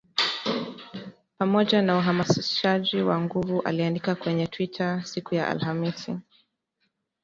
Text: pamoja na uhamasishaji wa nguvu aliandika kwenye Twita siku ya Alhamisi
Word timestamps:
pamoja 1.37 1.81
na 1.81 1.97
uhamasishaji 1.97 3.01
wa 3.01 3.21
nguvu 3.21 3.61
aliandika 3.61 4.15
kwenye 4.15 4.47
Twita 4.47 5.03
siku 5.05 5.35
ya 5.35 5.47
Alhamisi 5.47 6.15